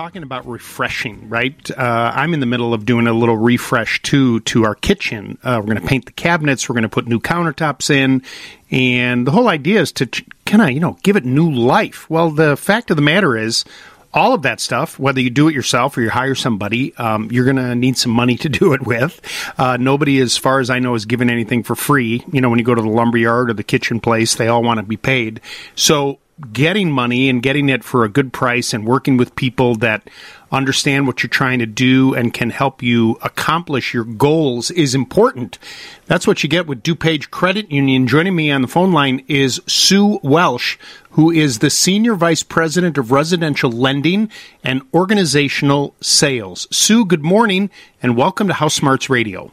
Talking 0.00 0.22
about 0.22 0.48
refreshing, 0.48 1.28
right? 1.28 1.70
Uh, 1.72 2.10
I'm 2.14 2.32
in 2.32 2.40
the 2.40 2.46
middle 2.46 2.72
of 2.72 2.86
doing 2.86 3.06
a 3.06 3.12
little 3.12 3.36
refresh 3.36 4.00
too 4.00 4.40
to 4.40 4.64
our 4.64 4.74
kitchen. 4.74 5.36
Uh, 5.42 5.58
we're 5.60 5.74
going 5.74 5.82
to 5.82 5.86
paint 5.86 6.06
the 6.06 6.12
cabinets. 6.12 6.66
We're 6.66 6.72
going 6.72 6.84
to 6.84 6.88
put 6.88 7.06
new 7.06 7.20
countertops 7.20 7.90
in, 7.90 8.22
and 8.70 9.26
the 9.26 9.30
whole 9.30 9.46
idea 9.46 9.82
is 9.82 9.92
to 9.92 10.06
kind 10.46 10.62
of 10.62 10.70
you 10.70 10.80
know 10.80 10.96
give 11.02 11.16
it 11.16 11.26
new 11.26 11.50
life. 11.50 12.08
Well, 12.08 12.30
the 12.30 12.56
fact 12.56 12.90
of 12.90 12.96
the 12.96 13.02
matter 13.02 13.36
is, 13.36 13.66
all 14.14 14.32
of 14.32 14.40
that 14.40 14.58
stuff, 14.58 14.98
whether 14.98 15.20
you 15.20 15.28
do 15.28 15.48
it 15.48 15.54
yourself 15.54 15.98
or 15.98 16.00
you 16.00 16.08
hire 16.08 16.34
somebody, 16.34 16.96
um, 16.96 17.30
you're 17.30 17.44
going 17.44 17.56
to 17.56 17.74
need 17.74 17.98
some 17.98 18.12
money 18.12 18.36
to 18.38 18.48
do 18.60 18.72
it 18.72 18.86
with. 18.86 19.20
Uh, 19.58 19.76
nobody, 19.78 20.18
as 20.20 20.34
far 20.34 20.60
as 20.60 20.70
I 20.70 20.78
know, 20.78 20.94
is 20.94 21.04
giving 21.04 21.28
anything 21.28 21.62
for 21.62 21.74
free. 21.74 22.24
You 22.32 22.40
know, 22.40 22.48
when 22.48 22.58
you 22.58 22.64
go 22.64 22.74
to 22.74 22.80
the 22.80 22.88
lumberyard 22.88 23.50
or 23.50 23.52
the 23.52 23.64
kitchen 23.64 24.00
place, 24.00 24.36
they 24.36 24.48
all 24.48 24.62
want 24.62 24.80
to 24.80 24.82
be 24.82 24.96
paid. 24.96 25.42
So 25.74 26.20
getting 26.52 26.90
money 26.90 27.28
and 27.28 27.42
getting 27.42 27.68
it 27.68 27.84
for 27.84 28.04
a 28.04 28.08
good 28.08 28.32
price 28.32 28.72
and 28.72 28.86
working 28.86 29.16
with 29.16 29.36
people 29.36 29.74
that 29.76 30.08
understand 30.52 31.06
what 31.06 31.22
you're 31.22 31.30
trying 31.30 31.58
to 31.60 31.66
do 31.66 32.14
and 32.14 32.34
can 32.34 32.50
help 32.50 32.82
you 32.82 33.18
accomplish 33.22 33.94
your 33.94 34.04
goals 34.04 34.70
is 34.70 34.94
important. 34.94 35.58
That's 36.06 36.26
what 36.26 36.42
you 36.42 36.48
get 36.48 36.66
with 36.66 36.82
DuPage 36.82 37.30
Credit 37.30 37.70
Union. 37.70 38.06
Joining 38.06 38.34
me 38.34 38.50
on 38.50 38.62
the 38.62 38.68
phone 38.68 38.92
line 38.92 39.24
is 39.28 39.60
Sue 39.66 40.18
Welsh, 40.22 40.76
who 41.10 41.30
is 41.30 41.60
the 41.60 41.70
Senior 41.70 42.14
Vice 42.14 42.42
President 42.42 42.98
of 42.98 43.12
Residential 43.12 43.70
Lending 43.70 44.30
and 44.64 44.82
Organizational 44.92 45.94
Sales. 46.00 46.66
Sue, 46.70 47.04
good 47.04 47.22
morning 47.22 47.70
and 48.02 48.16
welcome 48.16 48.48
to 48.48 48.54
House 48.54 48.74
Smarts 48.74 49.08
Radio. 49.08 49.52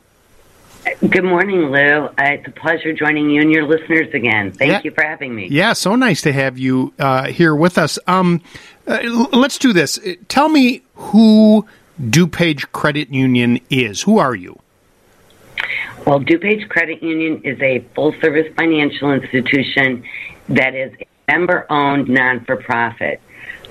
Good 1.10 1.24
morning, 1.24 1.72
Lou. 1.72 2.10
It's 2.18 2.48
a 2.48 2.52
pleasure 2.52 2.94
joining 2.94 3.30
you 3.30 3.42
and 3.42 3.52
your 3.52 3.68
listeners 3.68 4.08
again. 4.14 4.52
Thank 4.52 4.72
Yeah. 4.72 4.82
you 4.84 4.92
for 4.92 5.04
having 5.04 5.36
me. 5.36 5.48
Yeah, 5.50 5.74
so 5.74 5.96
nice 5.96 6.22
to 6.24 6.32
have 6.34 6.58
you 6.58 6.94
uh, 7.00 7.28
here 7.28 7.56
with 7.56 7.78
us. 7.78 8.00
Um, 8.08 8.42
uh, 8.88 9.00
l- 9.04 9.30
let's 9.34 9.58
do 9.58 9.74
this. 9.74 9.98
Uh, 10.00 10.14
Tell 10.28 10.50
me 10.50 10.82
who 10.96 11.66
DuPage 12.02 12.72
Credit 12.72 13.10
Union 13.14 13.60
is. 13.70 14.04
Who 14.04 14.18
are 14.18 14.36
you? 14.36 14.60
Well, 16.06 16.20
DuPage 16.20 16.70
Credit 16.70 17.04
Union 17.04 17.42
is 17.44 17.60
a 17.62 17.80
full 17.96 18.14
service 18.22 18.52
financial 18.56 19.12
institution 19.12 20.04
that 20.50 20.74
is 20.74 20.94
a 21.28 21.32
member 21.32 21.66
owned, 21.70 22.08
non 22.08 22.46
for 22.46 22.56
profit. 22.56 23.20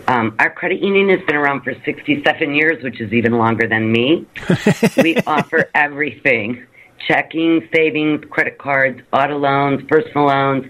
Um, 0.09 0.37
our 0.39 0.51
credit 0.51 0.81
union 0.81 1.09
has 1.09 1.27
been 1.27 1.35
around 1.35 1.63
for 1.63 1.75
67 1.85 2.55
years, 2.55 2.81
which 2.85 3.01
is 3.01 3.13
even 3.13 3.39
longer 3.39 3.67
than 3.67 3.91
me. 3.91 4.25
we 5.03 5.17
offer 5.27 5.69
everything 5.75 6.65
checking, 7.07 7.69
savings, 7.75 8.25
credit 8.31 8.59
cards, 8.59 9.01
auto 9.13 9.37
loans, 9.39 9.83
personal 9.89 10.27
loans, 10.27 10.67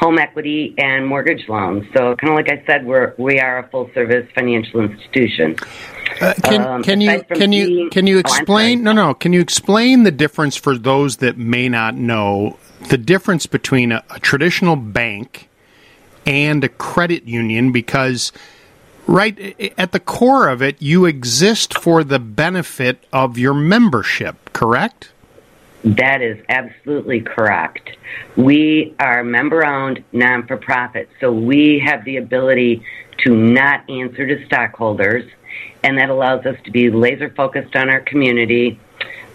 home 0.00 0.18
equity, 0.18 0.74
and 0.78 1.06
mortgage 1.06 1.48
loans. 1.48 1.84
So, 1.94 2.16
kind 2.16 2.30
of 2.30 2.34
like 2.36 2.50
I 2.50 2.62
said, 2.66 2.86
we're, 2.86 3.14
we 3.18 3.38
are 3.38 3.58
a 3.58 3.68
full 3.68 3.90
service 3.94 4.26
financial 4.34 4.80
institution. 4.80 5.56
Uh, 6.20 6.34
can 6.42 6.60
Um, 6.62 6.82
can 6.82 7.00
you 7.00 7.22
can 7.34 7.52
you 7.52 7.66
being- 7.66 7.90
can 7.90 8.06
you 8.06 8.16
Oh, 8.16 8.20
explain? 8.20 8.78
sorry. 8.78 8.84
No, 8.84 8.92
no. 8.92 9.14
Can 9.14 9.32
you 9.32 9.40
explain 9.40 10.02
the 10.02 10.10
difference 10.10 10.56
for 10.56 10.76
those 10.76 11.16
that 11.18 11.36
may 11.38 11.68
not 11.68 11.94
know 11.94 12.56
the 12.88 12.98
difference 12.98 13.46
between 13.46 13.92
a, 13.92 14.02
a 14.10 14.18
traditional 14.20 14.74
bank 14.76 15.48
and 16.26 16.64
a 16.64 16.68
credit 16.68 17.24
union? 17.28 17.70
Because 17.72 18.32
right 19.06 19.72
at 19.78 19.92
the 19.92 20.00
core 20.00 20.48
of 20.48 20.62
it, 20.62 20.76
you 20.80 21.04
exist 21.06 21.78
for 21.78 22.02
the 22.04 22.18
benefit 22.18 23.04
of 23.12 23.38
your 23.38 23.54
membership. 23.54 24.36
Correct? 24.52 25.12
That 25.84 26.20
is 26.20 26.38
absolutely 26.48 27.20
correct. 27.20 27.90
We 28.36 28.94
are 28.98 29.24
member 29.24 29.64
owned, 29.64 30.04
non 30.12 30.46
for 30.46 30.56
profit, 30.56 31.08
so 31.20 31.32
we 31.32 31.82
have 31.84 32.04
the 32.04 32.18
ability 32.18 32.84
to 33.24 33.34
not 33.34 33.88
answer 33.88 34.26
to 34.26 34.44
stockholders, 34.46 35.24
and 35.82 35.96
that 35.98 36.10
allows 36.10 36.44
us 36.44 36.56
to 36.64 36.70
be 36.70 36.90
laser 36.90 37.30
focused 37.30 37.76
on 37.76 37.88
our 37.88 38.00
community. 38.00 38.78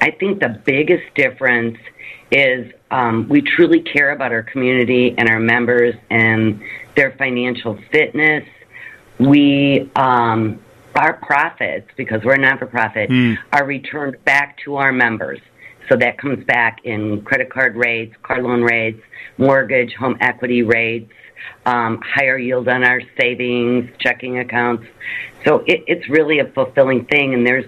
I 0.01 0.11
think 0.11 0.39
the 0.39 0.61
biggest 0.65 1.13
difference 1.15 1.77
is 2.31 2.71
um, 2.91 3.27
we 3.27 3.41
truly 3.41 3.81
care 3.81 4.11
about 4.11 4.31
our 4.31 4.43
community 4.43 5.15
and 5.17 5.29
our 5.29 5.39
members 5.39 5.95
and 6.09 6.61
their 6.95 7.15
financial 7.17 7.79
fitness. 7.91 8.43
We 9.19 9.89
um, 9.95 10.61
our 10.95 11.13
profits, 11.13 11.89
because 11.97 12.23
we're 12.23 12.35
a 12.35 12.37
non 12.37 12.57
for 12.57 12.67
profit, 12.67 13.09
are 13.51 13.65
returned 13.65 14.23
back 14.25 14.57
to 14.65 14.75
our 14.75 14.91
members. 14.91 15.39
So 15.89 15.95
that 15.97 16.17
comes 16.17 16.43
back 16.45 16.79
in 16.83 17.21
credit 17.21 17.51
card 17.51 17.75
rates, 17.75 18.15
car 18.23 18.41
loan 18.41 18.61
rates, 18.61 19.01
mortgage, 19.37 19.93
home 19.93 20.17
equity 20.19 20.63
rates, 20.63 21.11
um, 21.65 22.01
higher 22.01 22.37
yield 22.37 22.67
on 22.67 22.83
our 22.83 23.01
savings, 23.19 23.89
checking 23.99 24.39
accounts. 24.39 24.85
So 25.45 25.63
it, 25.67 25.83
it's 25.87 26.09
really 26.09 26.39
a 26.39 26.45
fulfilling 26.45 27.05
thing. 27.05 27.33
And 27.33 27.45
there's 27.45 27.65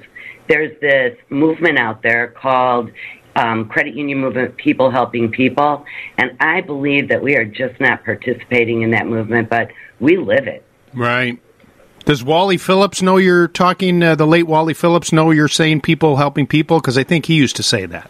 there's 0.47 0.79
this 0.79 1.17
movement 1.29 1.77
out 1.77 2.01
there 2.01 2.29
called 2.29 2.89
um, 3.35 3.67
Credit 3.67 3.93
Union 3.93 4.19
Movement, 4.19 4.55
People 4.57 4.89
Helping 4.89 5.29
People, 5.29 5.85
and 6.17 6.31
I 6.39 6.61
believe 6.61 7.09
that 7.09 7.21
we 7.21 7.35
are 7.35 7.45
just 7.45 7.79
not 7.79 8.03
participating 8.03 8.81
in 8.81 8.91
that 8.91 9.07
movement, 9.07 9.49
but 9.49 9.69
we 9.99 10.17
live 10.17 10.47
it. 10.47 10.65
Right. 10.93 11.39
Does 12.07 12.23
Wally 12.23 12.55
Phillips 12.57 13.01
know 13.01 13.17
you're 13.17 13.49
talking? 13.49 14.01
Uh, 14.01 14.15
the 14.15 14.25
late 14.25 14.47
Wally 14.47 14.73
Phillips 14.73 15.11
know 15.11 15.29
you're 15.31 15.49
saying 15.49 15.81
people 15.81 16.15
helping 16.15 16.47
people 16.47 16.79
because 16.79 16.97
I 16.97 17.03
think 17.03 17.25
he 17.25 17.35
used 17.35 17.57
to 17.57 17.63
say 17.63 17.85
that. 17.85 18.09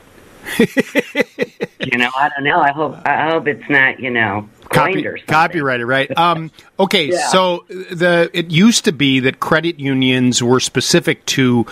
You 1.80 1.98
know, 2.00 2.10
I 2.18 2.28
don't 2.30 2.44
know. 2.44 2.60
I 2.60 2.72
hope 2.72 2.98
I 3.06 3.30
hope 3.30 3.48
it's 3.48 3.70
not 3.70 4.00
you 4.02 4.10
know 4.10 4.50
Copy, 4.70 5.06
copyrighted, 5.26 5.88
right? 5.88 6.18
Um, 6.18 6.52
okay, 6.78 7.12
Yeah. 7.12 7.28
so 7.30 7.66
the 7.70 8.30
it 8.34 8.52
used 8.52 8.86
to 8.86 8.92
be 8.92 9.22
that 9.22 9.40
credit 9.40 9.80
unions 9.80 10.44
were 10.44 10.60
specific 10.60 11.24
to, 11.28 11.66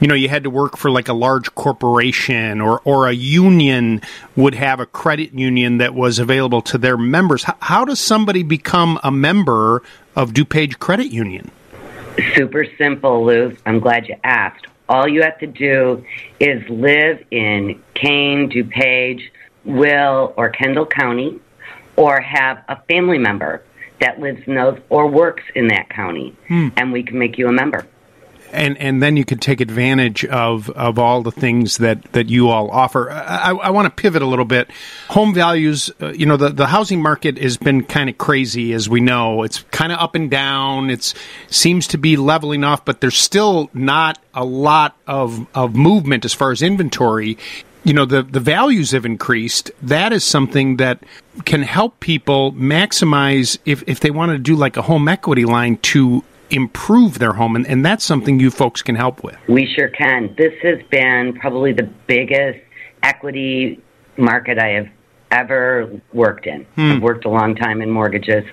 you 0.00 0.06
know, 0.08 0.14
you 0.14 0.28
had 0.30 0.44
to 0.44 0.50
work 0.50 0.78
for 0.78 0.90
like 0.90 1.08
a 1.08 1.12
large 1.12 1.54
corporation 1.54 2.62
or 2.62 2.80
or 2.84 3.08
a 3.08 3.12
union 3.12 4.00
would 4.36 4.54
have 4.54 4.80
a 4.80 4.86
credit 4.86 5.34
union 5.34 5.78
that 5.78 5.92
was 5.94 6.18
available 6.18 6.62
to 6.62 6.78
their 6.78 6.96
members. 6.96 7.42
How, 7.42 7.56
how 7.60 7.84
does 7.84 8.00
somebody 8.00 8.42
become 8.42 8.98
a 9.02 9.10
member 9.10 9.82
of 10.16 10.32
DuPage 10.32 10.78
Credit 10.78 11.08
Union? 11.12 11.50
Super 12.34 12.66
simple, 12.76 13.24
Lou. 13.24 13.56
I'm 13.64 13.80
glad 13.80 14.08
you 14.08 14.16
asked. 14.24 14.66
All 14.88 15.06
you 15.06 15.22
have 15.22 15.38
to 15.38 15.46
do 15.46 16.04
is 16.40 16.66
live 16.68 17.24
in 17.30 17.82
Kane, 17.94 18.50
DuPage, 18.50 19.30
Will, 19.64 20.32
or 20.36 20.48
Kendall 20.48 20.86
County, 20.86 21.38
or 21.96 22.20
have 22.20 22.64
a 22.68 22.80
family 22.88 23.18
member 23.18 23.62
that 24.00 24.20
lives 24.20 24.40
in 24.46 24.54
those 24.54 24.78
or 24.88 25.08
works 25.08 25.42
in 25.54 25.68
that 25.68 25.90
county, 25.90 26.34
hmm. 26.46 26.68
and 26.76 26.92
we 26.92 27.02
can 27.02 27.18
make 27.18 27.36
you 27.36 27.48
a 27.48 27.52
member. 27.52 27.86
And 28.52 28.78
and 28.78 29.02
then 29.02 29.16
you 29.16 29.24
could 29.24 29.40
take 29.40 29.60
advantage 29.60 30.24
of 30.24 30.70
of 30.70 30.98
all 30.98 31.22
the 31.22 31.30
things 31.30 31.78
that 31.78 32.02
that 32.12 32.28
you 32.28 32.48
all 32.48 32.70
offer. 32.70 33.10
I, 33.10 33.52
I 33.52 33.70
want 33.70 33.86
to 33.86 34.02
pivot 34.02 34.22
a 34.22 34.26
little 34.26 34.44
bit. 34.44 34.70
Home 35.08 35.34
values, 35.34 35.90
uh, 36.00 36.08
you 36.12 36.26
know, 36.26 36.36
the 36.36 36.50
the 36.50 36.66
housing 36.66 37.02
market 37.02 37.38
has 37.38 37.56
been 37.56 37.84
kind 37.84 38.08
of 38.08 38.18
crazy, 38.18 38.72
as 38.72 38.88
we 38.88 39.00
know. 39.00 39.42
It's 39.42 39.62
kind 39.70 39.92
of 39.92 39.98
up 39.98 40.14
and 40.14 40.30
down. 40.30 40.90
It's 40.90 41.14
seems 41.48 41.86
to 41.88 41.98
be 41.98 42.16
leveling 42.16 42.64
off, 42.64 42.84
but 42.84 43.00
there's 43.00 43.18
still 43.18 43.70
not 43.74 44.18
a 44.34 44.44
lot 44.44 44.96
of 45.06 45.46
of 45.54 45.74
movement 45.74 46.24
as 46.24 46.34
far 46.34 46.50
as 46.50 46.62
inventory. 46.62 47.38
You 47.84 47.94
know, 47.94 48.04
the 48.04 48.22
the 48.22 48.40
values 48.40 48.90
have 48.90 49.06
increased. 49.06 49.70
That 49.82 50.12
is 50.12 50.24
something 50.24 50.76
that 50.76 51.02
can 51.44 51.62
help 51.62 52.00
people 52.00 52.52
maximize 52.52 53.58
if 53.64 53.82
if 53.86 54.00
they 54.00 54.10
want 54.10 54.32
to 54.32 54.38
do 54.38 54.56
like 54.56 54.76
a 54.76 54.82
home 54.82 55.08
equity 55.08 55.44
line 55.44 55.76
to 55.78 56.24
improve 56.50 57.18
their 57.18 57.34
home 57.34 57.56
and, 57.56 57.66
and 57.66 57.84
that's 57.84 58.04
something 58.04 58.40
you 58.40 58.50
folks 58.50 58.82
can 58.82 58.94
help 58.94 59.22
with 59.22 59.36
We 59.48 59.66
sure 59.66 59.88
can. 59.88 60.34
This 60.36 60.54
has 60.62 60.82
been 60.90 61.34
probably 61.34 61.72
the 61.72 61.88
biggest 62.06 62.60
equity 63.02 63.80
market 64.16 64.58
I 64.58 64.68
have 64.68 64.88
ever 65.30 66.00
worked 66.12 66.46
in. 66.46 66.64
Hmm. 66.74 66.92
I've 66.92 67.02
worked 67.02 67.24
a 67.24 67.28
long 67.28 67.54
time 67.54 67.82
in 67.82 67.90
mortgages. 67.90 68.44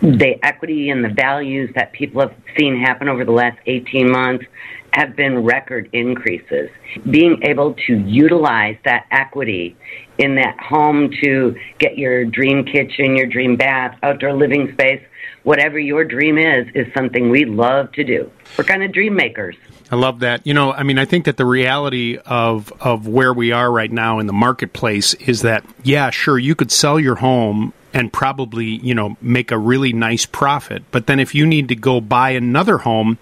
The 0.00 0.38
equity 0.42 0.90
and 0.90 1.04
the 1.04 1.10
values 1.10 1.70
that 1.74 1.92
people 1.92 2.20
have 2.20 2.34
seen 2.58 2.80
happen 2.80 3.08
over 3.08 3.24
the 3.24 3.32
last 3.32 3.58
18 3.66 4.10
months 4.10 4.44
have 4.92 5.16
been 5.16 5.44
record 5.44 5.88
increases. 5.92 6.70
Being 7.10 7.42
able 7.42 7.74
to 7.86 7.98
utilize 7.98 8.76
that 8.84 9.06
equity 9.10 9.76
in 10.18 10.34
that 10.36 10.58
home 10.58 11.10
to 11.22 11.56
get 11.78 11.98
your 11.98 12.24
dream 12.24 12.64
kitchen, 12.64 13.16
your 13.16 13.26
dream 13.26 13.56
bath, 13.56 13.98
outdoor 14.02 14.32
living 14.32 14.72
space, 14.72 15.02
whatever 15.42 15.78
your 15.78 16.04
dream 16.04 16.38
is, 16.38 16.66
is 16.74 16.86
something 16.94 17.30
we 17.30 17.44
love 17.44 17.92
to 17.92 18.04
do. 18.04 18.30
We're 18.56 18.64
kind 18.64 18.82
of 18.82 18.92
dream 18.92 19.14
makers. 19.14 19.56
I 19.90 19.96
love 19.96 20.20
that. 20.20 20.44
You 20.44 20.54
know, 20.54 20.72
I 20.72 20.82
mean, 20.82 20.98
I 20.98 21.04
think 21.04 21.26
that 21.26 21.36
the 21.36 21.44
reality 21.44 22.18
of 22.26 22.72
of 22.80 23.06
where 23.06 23.32
we 23.32 23.52
are 23.52 23.70
right 23.70 23.90
now 23.90 24.18
in 24.18 24.26
the 24.26 24.32
marketplace 24.32 25.14
is 25.14 25.42
that 25.42 25.64
yeah, 25.84 26.10
sure, 26.10 26.38
you 26.38 26.54
could 26.54 26.72
sell 26.72 26.98
your 26.98 27.16
home 27.16 27.72
and 27.92 28.12
probably, 28.12 28.66
you 28.66 28.94
know, 28.94 29.16
make 29.22 29.50
a 29.50 29.58
really 29.58 29.92
nice 29.92 30.26
profit. 30.26 30.82
But 30.90 31.06
then 31.06 31.20
if 31.20 31.34
you 31.34 31.46
need 31.46 31.68
to 31.68 31.76
go 31.76 32.00
buy 32.00 32.30
another 32.30 32.78
home, 32.78 33.18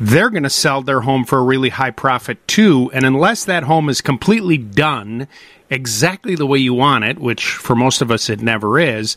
they're 0.00 0.30
going 0.30 0.42
to 0.42 0.50
sell 0.50 0.82
their 0.82 1.00
home 1.00 1.24
for 1.24 1.38
a 1.38 1.42
really 1.42 1.68
high 1.68 1.90
profit 1.90 2.46
too. 2.48 2.90
And 2.92 3.04
unless 3.04 3.44
that 3.44 3.64
home 3.64 3.88
is 3.88 4.00
completely 4.00 4.58
done 4.58 5.28
exactly 5.70 6.34
the 6.34 6.46
way 6.46 6.58
you 6.58 6.74
want 6.74 7.04
it, 7.04 7.18
which 7.18 7.44
for 7.44 7.74
most 7.74 8.02
of 8.02 8.10
us 8.10 8.28
it 8.28 8.40
never 8.40 8.78
is, 8.78 9.16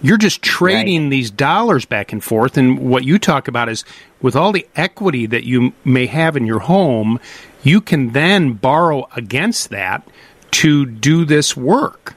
you're 0.00 0.18
just 0.18 0.42
trading 0.42 1.04
right. 1.04 1.10
these 1.10 1.30
dollars 1.30 1.84
back 1.84 2.12
and 2.12 2.22
forth. 2.22 2.56
And 2.56 2.78
what 2.78 3.04
you 3.04 3.18
talk 3.18 3.48
about 3.48 3.68
is 3.68 3.84
with 4.20 4.36
all 4.36 4.52
the 4.52 4.66
equity 4.76 5.26
that 5.26 5.44
you 5.44 5.72
may 5.84 6.06
have 6.06 6.36
in 6.36 6.46
your 6.46 6.60
home, 6.60 7.18
you 7.62 7.80
can 7.80 8.12
then 8.12 8.52
borrow 8.52 9.08
against 9.16 9.70
that 9.70 10.06
to 10.52 10.86
do 10.86 11.24
this 11.24 11.56
work. 11.56 12.14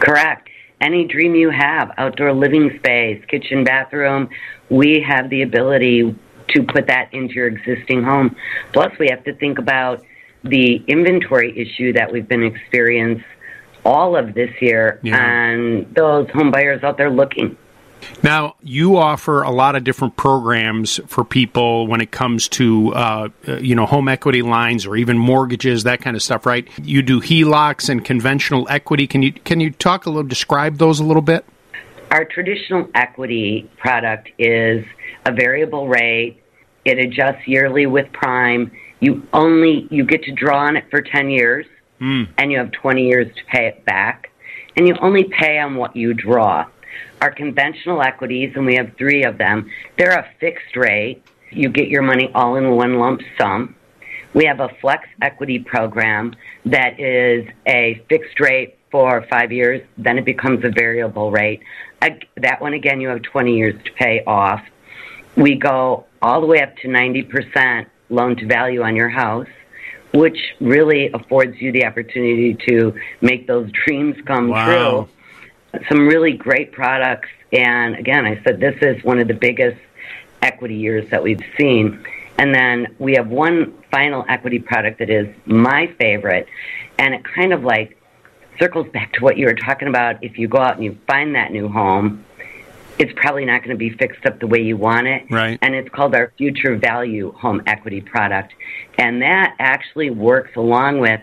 Correct. 0.00 0.48
Any 0.80 1.06
dream 1.06 1.34
you 1.34 1.50
have, 1.50 1.92
outdoor 1.96 2.32
living 2.32 2.76
space, 2.78 3.24
kitchen, 3.26 3.62
bathroom, 3.62 4.28
we 4.68 5.00
have 5.00 5.30
the 5.30 5.42
ability 5.42 6.16
to 6.54 6.62
put 6.62 6.86
that 6.86 7.12
into 7.12 7.34
your 7.34 7.46
existing 7.46 8.02
home. 8.02 8.36
Plus, 8.72 8.92
we 8.98 9.08
have 9.08 9.24
to 9.24 9.34
think 9.34 9.58
about 9.58 10.04
the 10.44 10.82
inventory 10.86 11.56
issue 11.56 11.92
that 11.92 12.12
we've 12.12 12.28
been 12.28 12.42
experiencing 12.42 13.24
all 13.84 14.16
of 14.16 14.34
this 14.34 14.50
year, 14.60 15.00
yeah. 15.02 15.16
and 15.16 15.92
those 15.94 16.28
home 16.30 16.50
buyers 16.50 16.82
out 16.84 16.96
there 16.96 17.10
looking. 17.10 17.56
Now, 18.22 18.56
you 18.62 18.96
offer 18.96 19.42
a 19.42 19.50
lot 19.50 19.76
of 19.76 19.84
different 19.84 20.16
programs 20.16 21.00
for 21.06 21.24
people 21.24 21.86
when 21.86 22.00
it 22.00 22.10
comes 22.10 22.48
to, 22.50 22.92
uh, 22.94 23.28
uh 23.46 23.56
you 23.58 23.74
know, 23.74 23.86
home 23.86 24.08
equity 24.08 24.42
lines 24.42 24.86
or 24.86 24.96
even 24.96 25.18
mortgages, 25.18 25.84
that 25.84 26.00
kind 26.00 26.16
of 26.16 26.22
stuff, 26.22 26.46
right? 26.46 26.66
You 26.82 27.02
do 27.02 27.20
HELOCs 27.20 27.88
and 27.88 28.04
conventional 28.04 28.66
equity. 28.68 29.06
Can 29.06 29.22
you 29.22 29.32
can 29.32 29.60
you 29.60 29.70
talk 29.70 30.06
a 30.06 30.10
little, 30.10 30.28
describe 30.28 30.78
those 30.78 31.00
a 31.00 31.04
little 31.04 31.22
bit? 31.22 31.44
Our 32.10 32.24
traditional 32.24 32.88
equity 32.94 33.70
product 33.78 34.30
is 34.38 34.84
a 35.24 35.32
variable 35.32 35.88
rate. 35.88 36.41
It 36.84 36.98
adjusts 36.98 37.46
yearly 37.46 37.86
with 37.86 38.12
prime. 38.12 38.70
You 39.00 39.26
only 39.32 39.88
you 39.90 40.04
get 40.04 40.22
to 40.24 40.32
draw 40.32 40.66
on 40.66 40.76
it 40.76 40.84
for 40.90 41.00
ten 41.00 41.30
years, 41.30 41.66
mm. 42.00 42.28
and 42.38 42.52
you 42.52 42.58
have 42.58 42.72
twenty 42.72 43.06
years 43.06 43.34
to 43.34 43.44
pay 43.44 43.66
it 43.66 43.84
back, 43.84 44.30
and 44.76 44.86
you 44.86 44.96
only 45.00 45.24
pay 45.24 45.58
on 45.58 45.76
what 45.76 45.94
you 45.96 46.14
draw. 46.14 46.66
Our 47.20 47.30
conventional 47.30 48.02
equities, 48.02 48.52
and 48.56 48.66
we 48.66 48.74
have 48.76 48.92
three 48.98 49.24
of 49.24 49.38
them, 49.38 49.70
they're 49.96 50.18
a 50.18 50.28
fixed 50.40 50.76
rate. 50.76 51.22
You 51.50 51.68
get 51.68 51.88
your 51.88 52.02
money 52.02 52.30
all 52.34 52.56
in 52.56 52.70
one 52.70 52.98
lump 52.98 53.20
sum. 53.38 53.76
We 54.34 54.46
have 54.46 54.60
a 54.60 54.70
flex 54.80 55.06
equity 55.20 55.58
program 55.58 56.34
that 56.64 56.98
is 56.98 57.46
a 57.66 58.02
fixed 58.08 58.40
rate 58.40 58.78
for 58.92 59.24
five 59.30 59.50
years, 59.50 59.80
then 59.98 60.18
it 60.18 60.24
becomes 60.24 60.64
a 60.64 60.70
variable 60.70 61.30
rate. 61.30 61.62
That 62.36 62.60
one, 62.60 62.74
again, 62.74 63.00
you 63.00 63.08
have 63.08 63.22
20 63.22 63.56
years 63.56 63.74
to 63.84 63.92
pay 63.92 64.22
off. 64.26 64.60
We 65.36 65.54
go 65.54 66.06
all 66.20 66.40
the 66.40 66.46
way 66.46 66.62
up 66.62 66.76
to 66.78 66.88
90% 66.88 67.86
loan 68.10 68.36
to 68.36 68.46
value 68.46 68.82
on 68.82 68.94
your 68.96 69.08
house, 69.08 69.48
which 70.12 70.38
really 70.60 71.10
affords 71.12 71.60
you 71.60 71.72
the 71.72 71.86
opportunity 71.86 72.56
to 72.68 72.94
make 73.20 73.46
those 73.46 73.70
dreams 73.72 74.16
come 74.26 74.48
wow. 74.48 74.66
true 74.66 75.08
some 75.88 76.06
really 76.06 76.32
great 76.32 76.72
products. 76.72 77.28
And 77.52 77.96
again, 77.96 78.24
I 78.24 78.42
said 78.44 78.60
this 78.60 78.76
is 78.82 79.02
one 79.04 79.18
of 79.18 79.28
the 79.28 79.34
biggest 79.34 79.78
equity 80.40 80.74
years 80.74 81.08
that 81.10 81.22
we've 81.22 81.42
seen. 81.58 82.04
And 82.38 82.54
then 82.54 82.94
we 82.98 83.14
have 83.14 83.28
one 83.28 83.74
final 83.90 84.24
equity 84.28 84.58
product 84.58 84.98
that 84.98 85.10
is 85.10 85.28
my 85.46 85.86
favorite, 85.98 86.46
and 86.98 87.14
it 87.14 87.22
kind 87.24 87.52
of 87.52 87.62
like 87.62 87.98
circles 88.58 88.86
back 88.92 89.12
to 89.14 89.22
what 89.22 89.36
you 89.36 89.46
were 89.46 89.54
talking 89.54 89.86
about. 89.86 90.22
If 90.24 90.38
you 90.38 90.48
go 90.48 90.58
out 90.58 90.74
and 90.74 90.84
you 90.84 90.98
find 91.06 91.34
that 91.34 91.52
new 91.52 91.68
home, 91.68 92.24
it's 92.98 93.12
probably 93.16 93.44
not 93.44 93.62
going 93.62 93.70
to 93.70 93.76
be 93.76 93.90
fixed 93.90 94.24
up 94.26 94.38
the 94.40 94.46
way 94.46 94.60
you 94.60 94.76
want 94.76 95.06
it. 95.06 95.24
Right. 95.30 95.58
And 95.62 95.74
it's 95.74 95.88
called 95.88 96.14
our 96.14 96.32
future 96.36 96.76
value 96.76 97.32
home 97.32 97.62
equity 97.66 98.00
product. 98.00 98.52
And 98.98 99.22
that 99.22 99.54
actually 99.58 100.10
works 100.10 100.50
along 100.56 101.00
with 101.00 101.20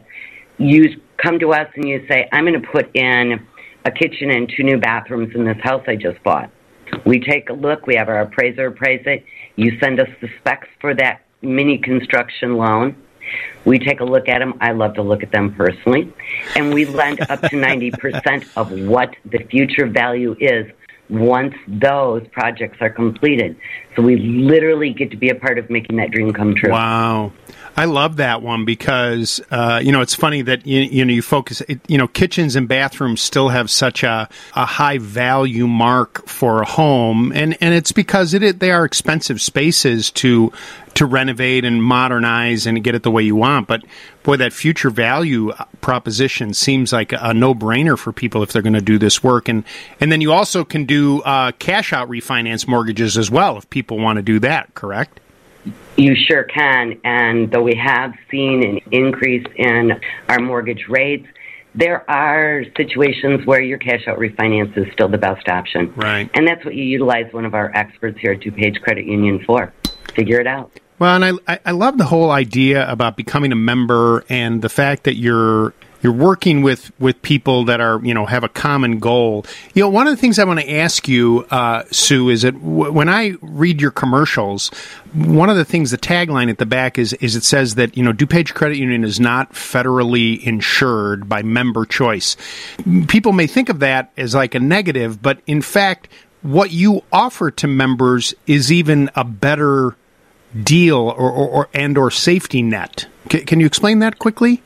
you 0.58 1.00
come 1.18 1.40
to 1.40 1.54
us 1.54 1.68
and 1.76 1.88
you 1.88 2.06
say, 2.08 2.28
I'm 2.32 2.46
going 2.46 2.62
to 2.62 2.68
put 2.68 2.94
in 2.96 3.46
a 3.86 3.92
kitchen 3.92 4.30
and 4.30 4.52
two 4.56 4.64
new 4.64 4.78
bathrooms 4.78 5.34
in 5.36 5.46
this 5.46 5.60
house 5.62 5.84
I 5.88 5.96
just 5.96 6.22
bought. 6.24 6.52
We 7.06 7.20
take 7.20 7.50
a 7.50 7.54
look, 7.54 7.88
we 7.88 7.96
have 7.96 8.10
our 8.10 8.22
appraiser 8.22 8.68
appraise 8.68 9.04
it. 9.06 9.24
You 9.56 9.78
send 9.80 10.00
us 10.00 10.10
the 10.22 10.30
specs 10.40 10.68
for 10.82 10.94
that 10.96 11.22
mini 11.42 11.78
construction 11.78 12.58
loan. 12.58 12.96
We 13.64 13.78
take 13.78 14.00
a 14.00 14.06
look 14.06 14.28
at 14.28 14.40
them. 14.40 14.56
I 14.60 14.72
love 14.72 14.96
to 14.96 15.04
look 15.04 15.22
at 15.22 15.32
them 15.32 15.54
personally. 15.54 16.12
And 16.56 16.74
we 16.74 16.86
lend 16.86 17.22
up 17.30 17.42
to 17.42 17.50
90% 17.50 18.50
of 18.56 18.72
what 18.88 19.16
the 19.24 19.40
future 19.50 19.86
value 19.86 20.36
is 20.40 20.72
once 21.10 21.56
those 21.68 22.26
projects 22.32 22.78
are 22.82 22.90
completed. 22.90 23.56
So 24.00 24.06
we 24.06 24.16
literally 24.16 24.94
get 24.94 25.12
to 25.12 25.18
be 25.18 25.28
a 25.28 25.36
part 25.36 25.60
of 25.60 25.70
making 25.70 25.98
that 25.98 26.12
dream 26.12 26.32
come 26.32 26.56
true. 26.56 26.72
Wow. 26.72 27.34
I 27.80 27.86
love 27.86 28.18
that 28.18 28.42
one 28.42 28.66
because 28.66 29.40
uh, 29.52 29.80
you 29.82 29.94
know 29.94 30.02
it's 30.02 30.14
funny 30.16 30.42
that 30.42 30.68
you, 30.68 30.82
you 30.82 31.06
know 31.06 31.14
you 31.14 31.22
focus 31.22 31.62
it, 31.62 31.80
you 31.88 31.98
know 31.98 32.10
kitchens 32.10 32.58
and 32.58 32.68
bathrooms 32.68 33.22
still 33.22 33.48
have 33.50 33.70
such 33.70 34.04
a, 34.04 34.28
a 34.54 34.66
high 34.66 34.98
value 34.98 35.66
mark 35.66 36.28
for 36.28 36.62
a 36.62 36.66
home 36.66 37.32
and 37.34 37.58
and 37.62 37.74
it's 37.74 37.94
because 37.94 38.34
it 38.34 38.60
they 38.60 38.72
are 38.72 38.84
expensive 38.84 39.42
spaces 39.42 40.12
to 40.12 40.52
to 40.96 41.06
renovate 41.06 41.64
and 41.64 41.82
modernize 41.82 42.66
and 42.66 42.84
get 42.84 42.96
it 42.96 43.04
the 43.04 43.12
way 43.12 43.24
you 43.24 43.36
want 43.36 43.68
but 43.68 43.86
boy 44.24 44.36
that 44.36 44.52
future 44.52 44.90
value 44.90 45.54
proposition 45.80 46.54
seems 46.54 46.92
like 46.92 47.14
a, 47.14 47.34
no 47.34 47.56
brainer 47.56 47.98
for 47.98 48.12
people 48.12 48.44
if 48.44 48.52
they're 48.52 48.62
going 48.62 48.74
to 48.74 48.82
do 48.82 48.98
this 48.98 49.24
work 49.24 49.48
and 49.48 49.64
and 50.02 50.12
then 50.12 50.20
you 50.20 50.34
also 50.34 50.66
can 50.66 50.84
do 50.84 51.22
uh, 51.22 51.54
cash 51.54 51.94
out 51.94 52.10
refinance 52.10 52.68
mortgages 52.68 53.18
as 53.18 53.32
well 53.32 53.58
if 53.58 53.70
people 53.90 54.04
want 54.04 54.18
to 54.18 54.24
do 54.24 54.40
that 54.40 54.74
correct 54.76 55.20
you 55.98 56.16
sure 56.16 56.44
can. 56.44 57.00
And 57.04 57.52
though 57.52 57.64
we 57.64 57.76
have 57.76 58.14
seen 58.32 58.64
an 58.64 58.80
increase 58.92 59.46
in 59.58 60.00
our 60.30 60.40
mortgage 60.40 60.86
rates, 60.88 61.28
there 61.76 62.10
are 62.10 62.64
situations 62.78 63.46
where 63.46 63.62
your 63.62 63.78
cash 63.78 64.08
out 64.08 64.18
refinance 64.18 64.76
is 64.78 64.92
still 64.94 65.10
the 65.10 65.18
best 65.18 65.50
option. 65.50 65.94
Right. 65.96 66.30
And 66.34 66.48
that's 66.48 66.64
what 66.64 66.76
you 66.76 66.84
utilize 66.84 67.32
one 67.34 67.46
of 67.46 67.54
our 67.54 67.72
experts 67.76 68.18
here 68.20 68.32
at 68.32 68.40
DuPage 68.40 68.82
Credit 68.82 69.06
Union 69.06 69.44
for. 69.46 69.74
Figure 70.16 70.40
it 70.40 70.48
out. 70.48 70.72
Well, 70.98 71.22
and 71.22 71.40
I, 71.48 71.60
I 71.66 71.72
love 71.72 71.98
the 71.98 72.06
whole 72.06 72.32
idea 72.32 72.90
about 72.90 73.18
becoming 73.18 73.52
a 73.52 73.58
member 73.58 74.24
and 74.30 74.62
the 74.62 74.70
fact 74.70 75.04
that 75.04 75.16
you're 75.16 75.74
you're 76.02 76.14
working 76.14 76.62
with 76.62 76.92
with 77.00 77.22
people 77.22 77.66
that 77.66 77.82
are 77.82 78.00
you 78.04 78.14
know 78.14 78.26
have 78.26 78.44
a 78.44 78.50
common 78.50 79.00
goal. 79.00 79.46
You 79.74 79.84
know, 79.84 79.90
one 79.90 80.08
of 80.08 80.16
the 80.16 80.22
things 80.22 80.40
I 80.40 80.44
want 80.44 80.60
to 80.60 80.72
ask 80.72 81.08
you, 81.08 81.46
uh, 81.52 81.84
Sue, 81.92 82.30
is 82.30 82.44
that 82.44 82.54
w- 82.54 82.92
when 82.92 83.10
I 83.10 83.36
read 83.42 83.82
your 83.82 83.92
commercials, 83.92 84.70
one 85.14 85.50
of 85.50 85.58
the 85.58 85.66
things 85.66 85.92
the 85.92 85.98
tagline 85.98 86.50
at 86.50 86.58
the 86.58 86.66
back 86.66 86.98
is 86.98 87.14
is 87.14 87.36
it 87.36 87.44
says 87.44 87.76
that 87.76 87.98
you 87.98 88.04
know 88.04 88.14
DuPage 88.14 88.54
Credit 88.54 88.78
Union 88.78 89.04
is 89.04 89.20
not 89.20 89.54
federally 89.54 90.42
insured 90.44 91.28
by 91.28 91.42
member 91.44 91.86
choice. 91.86 92.38
People 93.08 93.34
may 93.34 93.48
think 93.48 93.70
of 93.70 93.80
that 93.80 94.12
as 94.18 94.34
like 94.36 94.56
a 94.56 94.60
negative, 94.60 95.22
but 95.22 95.42
in 95.48 95.62
fact, 95.62 96.08
what 96.42 96.72
you 96.72 97.04
offer 97.12 97.52
to 97.52 97.68
members 97.68 98.34
is 98.48 98.72
even 98.72 99.10
a 99.16 99.24
better 99.24 99.96
deal 100.64 100.98
or, 100.98 101.30
or, 101.30 101.48
or 101.48 101.70
and 101.74 101.98
or 101.98 102.10
safety 102.10 102.62
net. 102.62 103.08
C- 103.32 103.42
can 103.42 103.60
you 103.60 103.66
explain 103.66 104.00
that 104.00 104.20
quickly? 104.20 104.62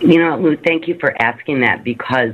You 0.00 0.18
know, 0.18 0.38
Lou, 0.38 0.56
thank 0.56 0.88
you 0.88 0.96
for 0.98 1.14
asking 1.20 1.60
that 1.60 1.84
because 1.84 2.32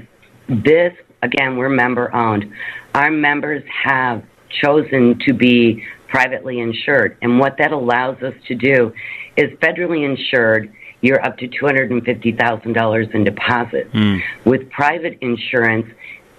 this, 0.49 0.93
again, 1.23 1.57
we're 1.57 1.69
member 1.69 2.15
owned. 2.15 2.53
Our 2.95 3.11
members 3.11 3.63
have 3.85 4.25
chosen 4.63 5.19
to 5.27 5.33
be 5.33 5.85
privately 6.09 6.59
insured. 6.59 7.17
And 7.23 7.39
what 7.39 7.57
that 7.59 7.73
allows 7.73 8.23
us 8.23 8.35
to 8.49 8.55
do 8.55 8.93
is 9.37 9.51
federally 9.61 10.05
insured, 10.05 10.73
you're 11.03 11.25
up 11.25 11.39
to 11.39 11.49
$250,000 11.49 13.15
in 13.15 13.25
deposits. 13.25 13.95
Mm. 13.95 14.21
With 14.45 14.69
private 14.71 15.19
insurance, 15.21 15.87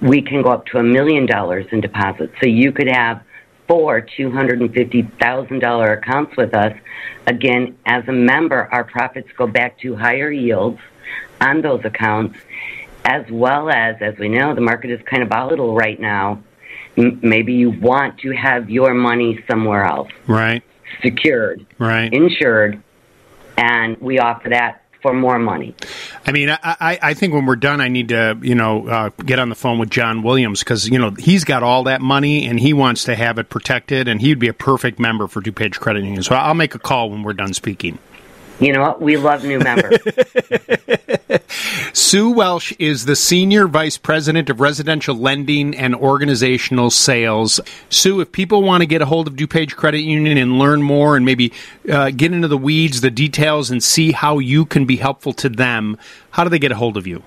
we 0.01 0.21
can 0.21 0.41
go 0.41 0.49
up 0.49 0.65
to 0.67 0.77
a 0.77 0.83
million 0.83 1.25
dollars 1.25 1.65
in 1.71 1.81
deposits. 1.81 2.33
So 2.41 2.47
you 2.47 2.71
could 2.71 2.87
have 2.87 3.21
four 3.71 4.01
$250,000 4.01 5.97
accounts 5.97 6.35
with 6.35 6.53
us. 6.53 6.73
Again, 7.25 7.77
as 7.85 8.05
a 8.09 8.11
member, 8.11 8.67
our 8.69 8.83
profits 8.83 9.29
go 9.37 9.47
back 9.47 9.79
to 9.79 9.95
higher 9.95 10.29
yields 10.29 10.77
on 11.39 11.61
those 11.61 11.79
accounts, 11.85 12.37
as 13.05 13.23
well 13.31 13.69
as, 13.69 13.95
as 14.01 14.17
we 14.17 14.27
know, 14.27 14.53
the 14.53 14.59
market 14.59 14.89
is 14.89 14.99
kind 15.09 15.23
of 15.23 15.29
volatile 15.29 15.73
right 15.73 15.97
now. 16.01 16.43
M- 16.97 17.21
maybe 17.23 17.53
you 17.53 17.69
want 17.69 18.19
to 18.19 18.31
have 18.31 18.69
your 18.69 18.93
money 18.93 19.41
somewhere 19.49 19.85
else. 19.85 20.11
Right. 20.27 20.61
Secured. 21.01 21.65
Right. 21.79 22.11
Insured. 22.11 22.83
And 23.55 23.95
we 24.01 24.19
offer 24.19 24.49
that 24.49 24.80
for 25.01 25.13
more 25.13 25.39
money. 25.39 25.73
I 26.25 26.31
mean, 26.31 26.49
I, 26.49 26.99
I, 27.01 27.13
think 27.13 27.33
when 27.33 27.45
we're 27.45 27.55
done, 27.55 27.81
I 27.81 27.87
need 27.87 28.09
to, 28.09 28.37
you 28.41 28.55
know, 28.55 28.87
uh, 28.87 29.09
get 29.25 29.39
on 29.39 29.49
the 29.49 29.55
phone 29.55 29.79
with 29.79 29.89
John 29.89 30.21
Williams 30.21 30.59
because, 30.59 30.87
you 30.87 30.99
know, 30.99 31.11
he's 31.11 31.43
got 31.43 31.63
all 31.63 31.83
that 31.85 32.01
money 32.01 32.45
and 32.45 32.59
he 32.59 32.73
wants 32.73 33.03
to 33.05 33.15
have 33.15 33.39
it 33.39 33.49
protected 33.49 34.07
and 34.07 34.21
he'd 34.21 34.39
be 34.39 34.47
a 34.47 34.53
perfect 34.53 34.99
member 34.99 35.27
for 35.27 35.41
DuPage 35.41 35.79
Credit 35.79 36.03
Union. 36.03 36.23
So 36.23 36.35
I'll 36.35 36.53
make 36.53 36.75
a 36.75 36.79
call 36.79 37.09
when 37.09 37.23
we're 37.23 37.33
done 37.33 37.53
speaking. 37.53 37.97
You 38.61 38.73
know 38.73 38.81
what? 38.81 39.01
We 39.01 39.17
love 39.17 39.43
new 39.43 39.57
members. 39.57 39.97
Sue 41.93 42.31
Welsh 42.31 42.73
is 42.77 43.05
the 43.05 43.15
Senior 43.15 43.67
Vice 43.67 43.97
President 43.97 44.51
of 44.51 44.59
Residential 44.59 45.15
Lending 45.15 45.75
and 45.75 45.95
Organizational 45.95 46.91
Sales. 46.91 47.59
Sue, 47.89 48.21
if 48.21 48.31
people 48.31 48.61
want 48.61 48.81
to 48.81 48.85
get 48.85 49.01
a 49.01 49.07
hold 49.07 49.27
of 49.27 49.33
DuPage 49.35 49.75
Credit 49.75 50.01
Union 50.01 50.37
and 50.37 50.59
learn 50.59 50.83
more 50.83 51.17
and 51.17 51.25
maybe 51.25 51.51
uh, 51.91 52.11
get 52.11 52.33
into 52.33 52.47
the 52.47 52.57
weeds, 52.57 53.01
the 53.01 53.09
details, 53.09 53.71
and 53.71 53.81
see 53.83 54.11
how 54.11 54.37
you 54.37 54.65
can 54.65 54.85
be 54.85 54.97
helpful 54.97 55.33
to 55.33 55.49
them, 55.49 55.97
how 56.29 56.43
do 56.43 56.51
they 56.51 56.59
get 56.59 56.71
a 56.71 56.75
hold 56.75 56.97
of 56.97 57.07
you? 57.07 57.23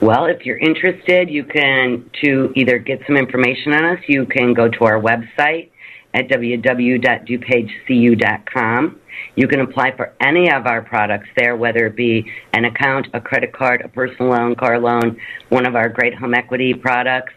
Well, 0.00 0.26
if 0.26 0.46
you're 0.46 0.58
interested, 0.58 1.28
you 1.28 1.42
can 1.42 2.08
to 2.22 2.52
either 2.54 2.78
get 2.78 3.02
some 3.04 3.16
information 3.16 3.72
on 3.72 3.84
us, 3.96 4.04
you 4.06 4.26
can 4.26 4.54
go 4.54 4.68
to 4.68 4.84
our 4.84 5.00
website 5.00 5.70
at 6.14 6.28
www.dupagecu.com. 6.28 9.00
You 9.36 9.48
can 9.48 9.60
apply 9.60 9.96
for 9.96 10.12
any 10.20 10.50
of 10.50 10.66
our 10.66 10.82
products 10.82 11.28
there, 11.36 11.56
whether 11.56 11.86
it 11.86 11.96
be 11.96 12.30
an 12.52 12.64
account, 12.64 13.08
a 13.12 13.20
credit 13.20 13.52
card, 13.52 13.82
a 13.82 13.88
personal 13.88 14.32
loan, 14.32 14.54
car 14.54 14.78
loan, 14.78 15.20
one 15.48 15.66
of 15.66 15.76
our 15.76 15.88
great 15.88 16.14
home 16.14 16.34
equity 16.34 16.74
products, 16.74 17.32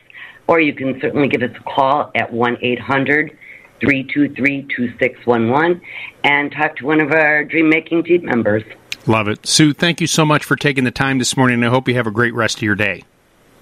or 0.48 0.60
you 0.60 0.74
can 0.74 1.00
certainly 1.02 1.28
give 1.28 1.42
us 1.42 1.52
a 1.56 1.64
call 1.64 2.12
at 2.16 2.32
1 2.32 2.58
800 2.62 3.38
323 3.82 4.68
2611 4.76 5.82
and 6.24 6.52
talk 6.52 6.76
to 6.78 6.86
one 6.86 7.02
of 7.02 7.12
our 7.12 7.44
Dream 7.44 7.70
Making 7.70 8.04
team 8.04 8.26
members. 8.26 8.64
Love 9.08 9.28
it. 9.28 9.46
Sue, 9.46 9.74
thank 9.74 10.00
you 10.00 10.08
so 10.08 10.24
much 10.24 10.44
for 10.44 10.56
taking 10.56 10.84
the 10.84 10.92
time 10.92 11.18
this 11.18 11.36
morning, 11.36 11.56
and 11.56 11.66
I 11.66 11.70
hope 11.70 11.88
you 11.88 11.96
have 11.96 12.08
a 12.08 12.12
great 12.12 12.34
rest 12.34 12.58
of 12.58 12.64
your 12.64 12.76
day. 12.76 13.04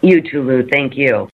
You 0.01 0.21
too, 0.21 0.43
Lou. 0.43 0.67
Thank 0.67 0.95
you. 0.95 1.27